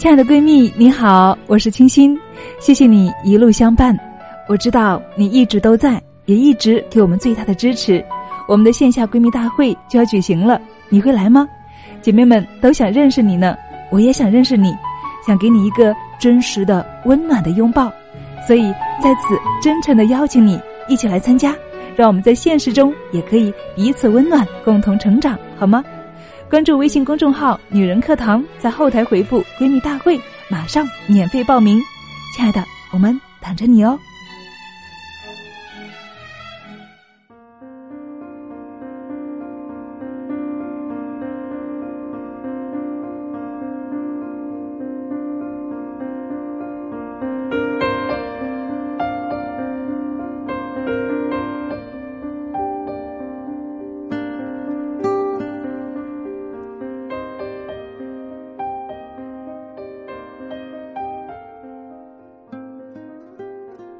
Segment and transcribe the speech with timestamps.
[0.00, 2.18] 亲爱的闺蜜，你好，我是清新，
[2.58, 3.94] 谢谢你一路相伴。
[4.48, 8.02] 我知道你一直都在，也一直给我们最大的支持。
[8.48, 11.46] 我们的线下闺蜜大会就要举行了，你会来吗？
[12.00, 13.54] 姐妹们都想认识你呢，
[13.90, 14.74] 我也想认识你，
[15.26, 17.92] 想给你一个真实的、温暖的拥抱。
[18.46, 21.54] 所以在此真诚的邀请你一起来参加，
[21.94, 25.84] 让我们在现实中也可以彼此温暖，共同成长，好吗？
[26.50, 31.80] 关注微信公众号“女人课堂”，在后台回复“闺蜜大会”，马上免费报名。
[32.34, 33.96] 亲爱的，我们等着你哦。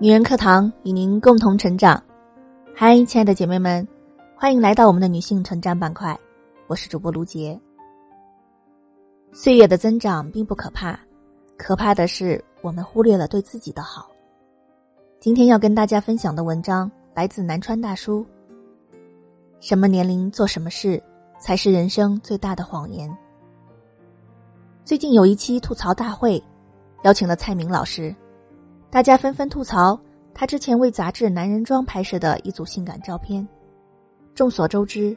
[0.03, 2.03] 女人课堂与您共同成长。
[2.75, 3.87] 嗨，亲爱的姐妹们，
[4.34, 6.19] 欢迎来到我们的女性成长板块。
[6.69, 7.61] 我是主播卢杰。
[9.31, 10.98] 岁月的增长并不可怕，
[11.59, 14.11] 可怕的是我们忽略了对自己的好。
[15.19, 18.25] 今天要跟大家分享的文章来自南川大叔。
[19.61, 20.98] 什么年龄做什么事，
[21.39, 23.15] 才是人生最大的谎言。
[24.83, 26.43] 最近有一期吐槽大会，
[27.03, 28.17] 邀请了蔡明老师。
[28.91, 29.98] 大家纷纷吐槽
[30.34, 33.47] 他之前为杂志《男人装》拍摄的一组性感照片。
[34.34, 35.12] 众所周知，《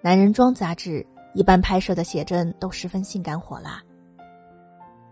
[0.00, 3.82] 男人装》杂志一般拍摄的写真都十分性感火辣，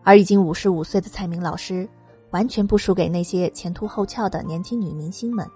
[0.04, 1.86] 而已经五十五岁的蔡明老师，
[2.30, 5.46] 完全不输给那些前凸后翘的年轻女明星们。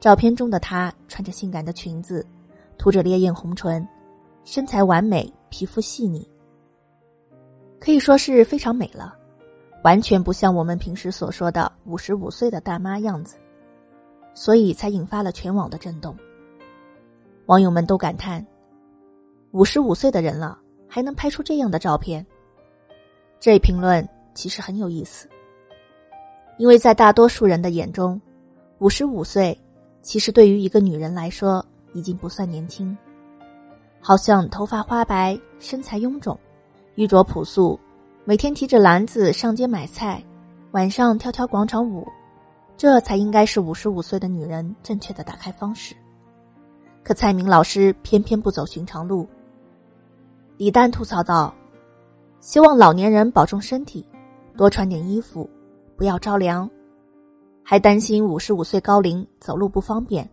[0.00, 2.26] 照片中的她穿着性感的裙子，
[2.76, 3.86] 涂着烈焰红唇，
[4.44, 6.28] 身材完美，皮肤细腻，
[7.78, 9.16] 可以说是非常美了。
[9.82, 13.38] 完全不像我们平时所说的五十五岁的大妈样子，
[14.34, 16.14] 所以才引发了全网的震动。
[17.46, 18.46] 网友们都感叹：
[19.52, 22.24] 五十五岁的人了，还能拍出这样的照片？
[23.40, 25.26] 这评论其实很有意思，
[26.58, 28.20] 因为在大多数人的眼中，
[28.80, 29.58] 五十五岁
[30.02, 31.64] 其实对于一个女人来说
[31.94, 32.96] 已经不算年轻，
[33.98, 36.38] 好像头发花白、身材臃肿、
[36.96, 37.80] 衣着朴素。
[38.30, 40.24] 每天提着篮子上街买菜，
[40.70, 42.06] 晚上跳跳广场舞，
[42.76, 45.96] 这才应该是五十五岁的女人正确的打开方式。
[47.02, 49.28] 可蔡明老师偏偏不走寻常路。
[50.58, 51.52] 李诞吐槽道
[52.38, 54.06] ：“希望老年人保重身体，
[54.56, 55.50] 多穿点衣服，
[55.96, 56.70] 不要着凉，
[57.64, 60.30] 还担心五十五岁高龄走路不方便，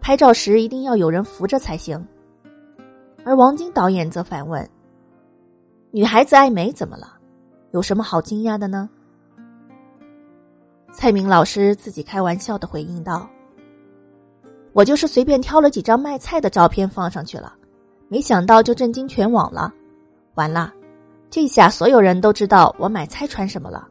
[0.00, 2.00] 拍照时一定要有人扶着才行。”
[3.26, 4.64] 而王晶导演则反问
[5.90, 7.10] ：“女孩子爱美怎么了？”
[7.74, 8.88] 有什么好惊讶的呢？
[10.92, 13.28] 蔡明老师自己开玩笑的回应道
[14.72, 17.52] ：“我就是随便挑了几张卖菜的照片放上去了，
[18.06, 19.74] 没想到就震惊全网了。
[20.34, 20.72] 完了，
[21.28, 23.88] 这下所有人都知道我买菜穿什么了。”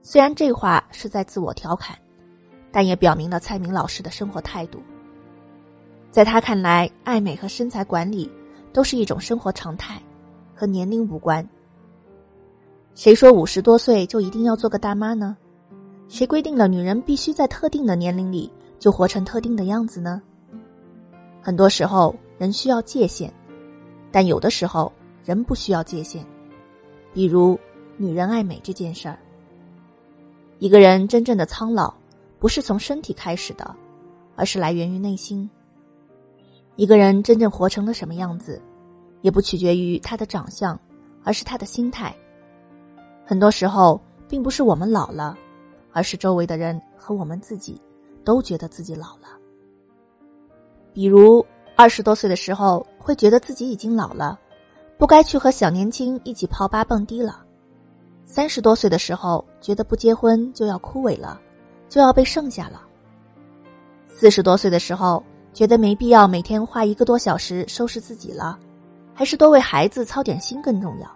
[0.00, 1.98] 虽然这话是在自我调侃，
[2.70, 4.80] 但也表明了蔡明老师的生活态度。
[6.12, 8.30] 在他看来，爱美和身材管理
[8.72, 10.00] 都是一种生活常态，
[10.54, 11.44] 和年龄无关。
[13.00, 15.34] 谁说五十多岁就一定要做个大妈呢？
[16.06, 20.20] 谁规定了女人必须在特定的年龄里就活成特定的样子呢？
[21.40, 23.32] 很多时候人需要界限，
[24.12, 24.92] 但有的时候
[25.24, 26.22] 人不需要界限。
[27.14, 27.58] 比如
[27.96, 29.18] 女人爱美这件事儿，
[30.58, 31.94] 一个人真正的苍老
[32.38, 33.74] 不是从身体开始的，
[34.36, 35.48] 而是来源于内心。
[36.76, 38.60] 一个人真正活成了什么样子，
[39.22, 40.78] 也不取决于他的长相，
[41.24, 42.14] 而是他的心态。
[43.30, 45.38] 很多时候，并不是我们老了，
[45.92, 47.80] 而是周围的人和我们自己
[48.24, 49.38] 都觉得自己老了。
[50.92, 51.46] 比如，
[51.76, 54.36] 二十多岁的时候会觉得自己已经老了，
[54.98, 57.34] 不该去和小年轻一起泡吧蹦迪了；
[58.24, 61.40] 三十多岁的时候觉得不结婚就要枯萎了，
[61.88, 62.80] 就要被剩下了；
[64.08, 65.22] 四十多岁的时候
[65.52, 68.58] 觉得没必要每天花一个多小时收拾自己了，
[69.14, 71.08] 还是多为孩子操点心更重要。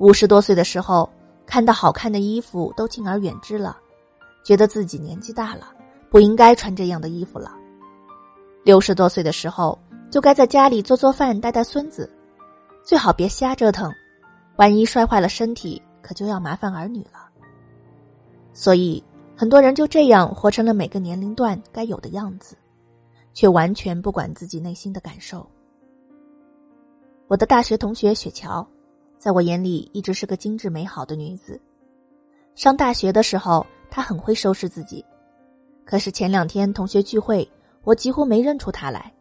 [0.00, 1.06] 五十多岁的时候，
[1.44, 3.76] 看到好看的衣服都敬而远之了，
[4.42, 5.74] 觉得自己年纪大了，
[6.08, 7.52] 不应该穿这样的衣服了。
[8.64, 9.78] 六十多岁的时候，
[10.10, 12.10] 就该在家里做做饭、带带孙子，
[12.82, 13.92] 最好别瞎折腾，
[14.56, 17.28] 万一摔坏了身体，可就要麻烦儿女了。
[18.54, 19.04] 所以，
[19.36, 22.56] 很多人就这样活成了每个年龄段该有的样子，
[23.34, 25.46] 却完全不管自己内心的感受。
[27.28, 28.66] 我的大学同学雪乔。
[29.20, 31.60] 在我眼里一直是个精致美好的女子。
[32.54, 35.04] 上大学的时候，她很会收拾自己，
[35.84, 37.46] 可是前两天同学聚会，
[37.84, 39.12] 我几乎没认出她来。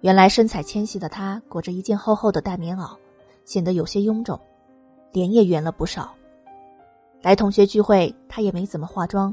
[0.00, 2.96] 原来身材纤细的她裹着一件厚厚的大棉袄，
[3.44, 4.36] 显得有些臃肿，
[5.12, 6.12] 脸也圆了不少。
[7.22, 9.32] 来同学聚会，她也没怎么化妆，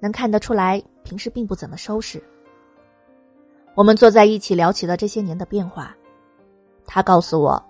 [0.00, 2.22] 能看得出来平时并不怎么收拾。
[3.74, 5.94] 我们坐在一起聊起了这些年的变化，
[6.86, 7.62] 她告诉我。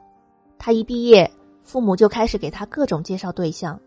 [0.58, 1.30] 他一毕业，
[1.62, 3.78] 父母就开始给他各种介绍对象，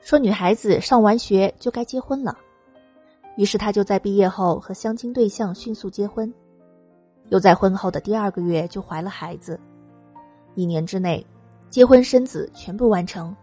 [0.00, 2.36] 说女孩子上完学就该结婚了。
[3.36, 6.32] 于是他就在毕业后和相亲对象迅速结婚，
[7.28, 9.60] 又在婚后的第二个月就怀了孩子，
[10.54, 11.24] 一年之内，
[11.70, 13.34] 结婚生子全部完成。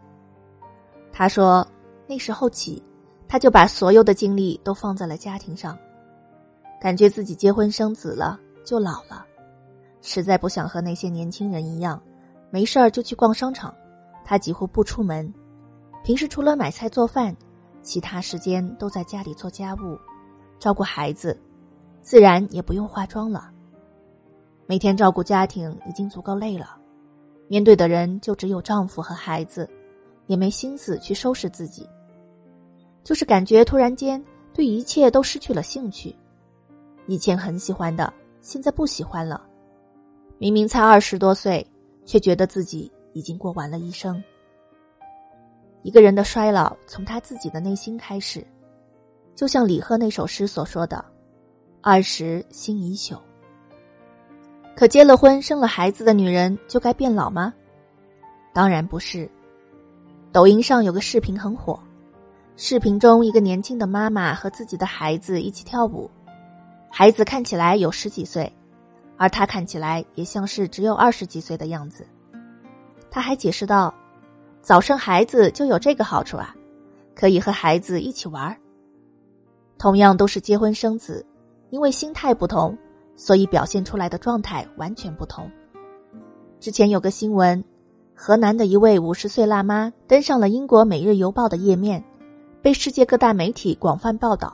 [1.11, 1.65] 他说，
[2.07, 2.83] 那时候起，
[3.27, 5.77] 他就把所有的精力都放在了家庭上，
[6.81, 9.25] 感觉自己结婚生子了就老了，
[10.01, 12.01] 实在不想和那些年轻人一样。
[12.53, 13.73] 没事儿就去逛商场，
[14.23, 15.33] 他几乎不出门，
[16.03, 17.35] 平时除了买菜做饭，
[17.81, 19.97] 其他时间都在家里做家务，
[20.59, 21.35] 照顾孩子，
[22.03, 23.49] 自然也不用化妆了。
[24.67, 26.77] 每天照顾家庭已经足够累了，
[27.47, 29.67] 面对的人就只有丈夫和孩子，
[30.27, 31.89] 也没心思去收拾自己，
[33.03, 34.23] 就是感觉突然间
[34.53, 36.15] 对一切都失去了兴趣，
[37.07, 39.43] 以前很喜欢的，现在不喜欢了，
[40.37, 41.67] 明明才二十多岁。
[42.05, 44.21] 却觉得自己已经过完了一生。
[45.81, 48.45] 一个人的衰老从他自己的内心开始，
[49.35, 51.03] 就像李贺那首诗所说的
[51.81, 53.17] ：“二十心已朽。”
[54.75, 57.53] 可结了婚、生了孩子的女人就该变老吗？
[58.53, 59.29] 当然不是。
[60.31, 61.79] 抖音上有个视频很火，
[62.55, 66.09] 视频中一个年轻的妈妈和自己的孩子一起跳舞，
[66.89, 68.51] 孩子看起来有十几岁。
[69.23, 72.05] 而他看起来也像是只有二十几岁的样子。
[73.09, 73.93] 他还解释道
[74.61, 76.53] ：“早生孩子就有这个好处啊，
[77.15, 78.53] 可以和孩子一起玩。
[79.77, 81.25] 同样都是结婚生子，
[81.69, 82.77] 因为心态不同，
[83.15, 85.49] 所以表现出来的状态完全不同。”
[86.59, 87.63] 之前有个新闻，
[88.13, 92.03] 河南的一位五十岁辣妈登上了英国《每日邮报》的页面，
[92.61, 94.53] 被世界各大媒体广泛报道。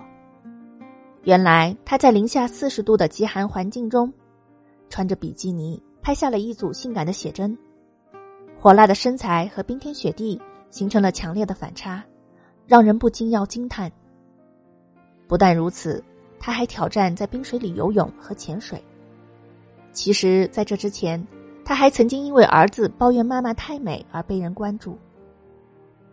[1.23, 4.13] 原来她在零下四十度的极寒环境中。
[4.89, 7.57] 穿着比基尼拍下了一组性感的写真，
[8.59, 12.03] 火辣的身材和冰天雪地形成了强烈的反差，
[12.65, 13.91] 让人不禁要惊叹。
[15.27, 16.03] 不但如此，
[16.39, 18.83] 他还挑战在冰水里游泳和潜水。
[19.91, 21.25] 其实，在这之前，
[21.63, 24.97] 他还曾经因为儿子抱怨妈妈太美而被人关注。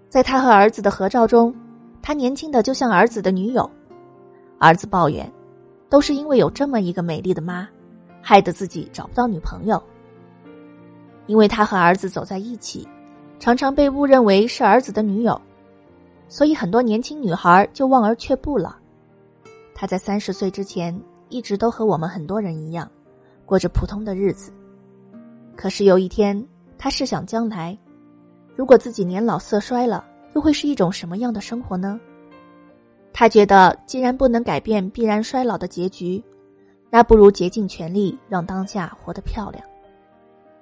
[0.09, 1.55] 在他和儿子的合照中，
[2.03, 3.69] 他年轻的就像儿子的女友，
[4.59, 5.31] 儿子抱怨，
[5.89, 7.69] 都是因为有这么一个美丽的妈。
[8.29, 9.81] 害得自己找不到女朋友，
[11.27, 12.85] 因为他和儿子走在一起，
[13.39, 15.41] 常常被误认为是儿子的女友，
[16.27, 18.81] 所以很多年轻女孩就望而却步了。
[19.77, 22.91] 他在三十岁之前一直都和我们很多人一样，
[23.45, 24.53] 过着普通的日子。
[25.55, 26.45] 可是有一天，
[26.77, 27.79] 他试想将来，
[28.57, 32.01] 如果自己年老色衰了，又会是一种什么样的生活呢？
[33.13, 36.21] 他觉得，既然不能改变必然衰老的结局。
[36.91, 39.63] 那不如竭尽全力让当下活得漂亮。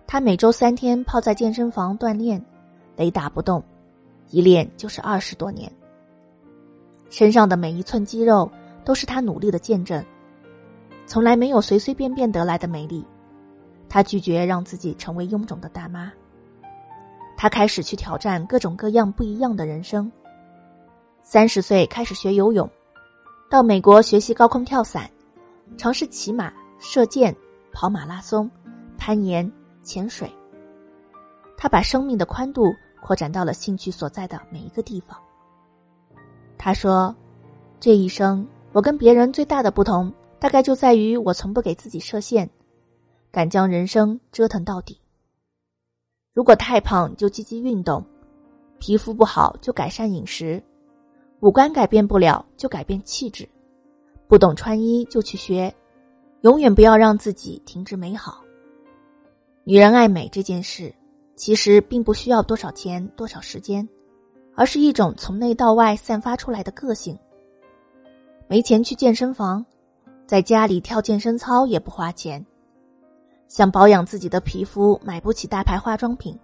[0.06, 2.42] 他每周三天泡在健身房锻炼，
[2.96, 3.62] 雷打不动，
[4.30, 5.70] 一练就是二十多年。
[7.10, 8.50] 身上的每一寸肌肉
[8.84, 10.04] 都是他努力的见证。
[11.06, 13.06] 从来没有随随便便得来的美丽，
[13.88, 16.12] 他拒绝让自己成为臃肿的大妈。
[17.36, 20.10] 他开始去挑战各种各样不一样的人生。
[21.22, 22.68] 三十岁开始学游泳，
[23.50, 25.10] 到美国学习高空跳伞。
[25.76, 27.34] 尝试骑马、射箭、
[27.72, 28.50] 跑马拉松、
[28.96, 29.50] 攀岩、
[29.82, 30.30] 潜水。
[31.56, 35.18] 他把生命的宽度扩展到了兴趣所在的每一个地方。
[36.58, 37.14] 他说
[37.80, 42.48] ：“这一生，我跟别人最大的不同，大概就在于我从不给自己设限，
[43.30, 44.98] 敢将人生折腾到底。
[46.32, 48.02] 如果太胖，就积极运动；
[48.78, 50.60] 皮肤不好，就改善饮食；
[51.40, 53.48] 五官改变不了，就改变气质。”
[54.34, 55.72] 不懂穿衣就去学，
[56.40, 58.42] 永远不要让自己停止美好。
[59.62, 60.92] 女人爱美这件事，
[61.36, 63.88] 其实并不需要多少钱、多少时间，
[64.56, 67.16] 而是一种从内到外散发出来的个性。
[68.48, 69.64] 没钱去健身房，
[70.26, 72.44] 在家里跳健身操也不花钱。
[73.46, 76.36] 想保养自己的皮肤，买不起大牌化妆品，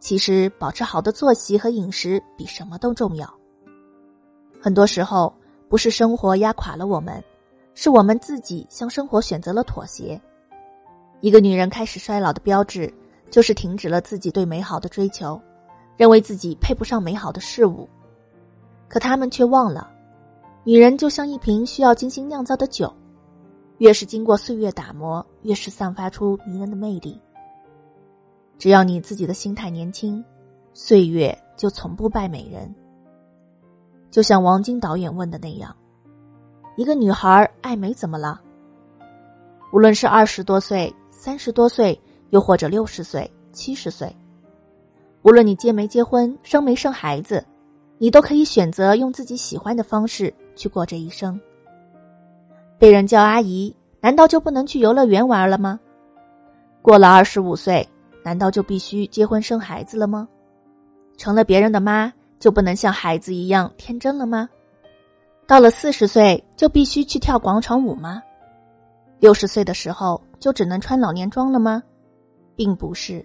[0.00, 3.32] 其实保持好的作息和饮食比什么都重要。
[4.60, 5.32] 很多时候。
[5.74, 7.20] 不是生活压垮了我们，
[7.74, 10.20] 是我们自己向生活选择了妥协。
[11.20, 12.94] 一个女人开始衰老的标志，
[13.28, 15.36] 就是停止了自己对美好的追求，
[15.96, 17.88] 认为自己配不上美好的事物。
[18.86, 19.90] 可他们却忘了，
[20.62, 22.94] 女人就像一瓶需要精心酿造的酒，
[23.78, 27.20] 越是经过岁月打磨，越是散发出迷人的魅力。
[28.60, 30.24] 只要你自己的心态年轻，
[30.72, 32.72] 岁月就从不败美人。
[34.14, 35.74] 就像王晶导演问的那样
[36.78, 38.40] ：“一个女孩爱美怎么了？
[39.72, 44.12] 无论是二十多岁、三十多岁。”又或者六十岁、七十岁，
[45.22, 47.44] 无论你结没结婚、生没生孩子，
[47.96, 51.40] 你都可以选择用自己喜欢的方式去过这一生。
[52.76, 55.78] 被人叫阿姨，难道就不能去游乐园玩了吗？
[56.82, 57.88] 过了二十五岁，
[58.24, 60.26] 难道就必须结婚生孩子了吗？
[61.16, 62.12] 成了别人的妈，
[62.44, 64.46] 就不能像孩子一样天真了吗？
[65.46, 68.22] 到了四十岁，就必须去跳广场舞吗？
[69.18, 71.82] 六十岁的时候，就只能穿老年装了吗？
[72.54, 73.24] 并不是，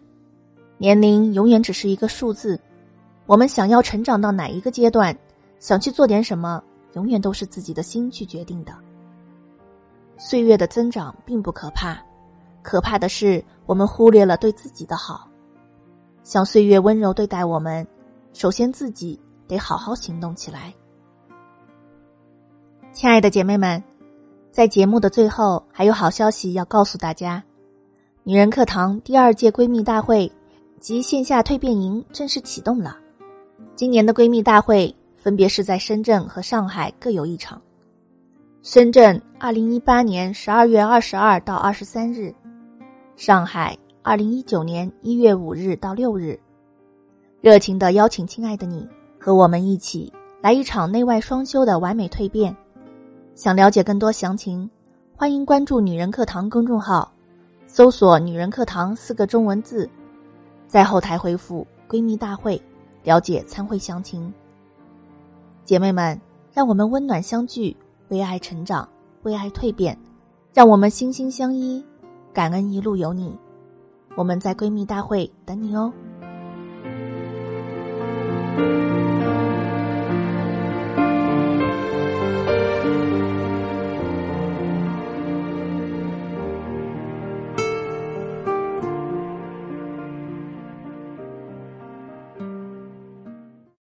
[0.78, 2.58] 年龄永远只是一个数字。
[3.26, 5.14] 我们想要成长到哪一个阶段，
[5.60, 8.74] 想去做点什么，永远都是自己的心去决定的。
[10.16, 12.02] 岁月的增长并不可怕，
[12.62, 15.28] 可怕的是我们忽略了对自己的好。
[16.24, 17.86] 像岁月温柔对待我们，
[18.34, 20.74] 首先自己得好好行动起来。
[22.92, 23.82] 亲爱的姐妹们，
[24.52, 27.44] 在节目的最后，还有好消息要告诉大家。
[28.24, 30.32] 女人课堂第二届闺蜜大会
[30.80, 32.98] 及线下蜕变营正式启动了。
[33.76, 37.62] 今年的闺蜜大会分别是在深圳和上海各有一场。
[38.62, 42.34] 深圳，二零一八年十二月二十二到二十三日；
[43.16, 46.38] 上海，二零一九年一月五日到六日。
[47.42, 48.86] 热情的邀请亲爱的你
[49.18, 52.54] 和我们一起来一场内外双修的完美蜕变。
[53.34, 54.70] 想了解更多详情，
[55.16, 57.10] 欢迎关注“女人课堂”公众号。
[57.66, 59.90] 搜索“女人课堂”四个中文字，
[60.68, 62.62] 在后台回复“闺蜜大会”，
[63.04, 64.34] 了解参会详情。
[65.64, 66.20] 姐妹们，
[66.52, 67.74] 让我们温暖相聚，
[68.10, 68.86] 为爱成长，
[69.24, 69.98] 为爱蜕变，
[70.54, 71.82] 让我们心心相依，
[72.34, 73.38] 感恩一路有你。
[74.16, 75.94] 我们在闺蜜大会等你哦。
[78.60, 79.09] Thank you.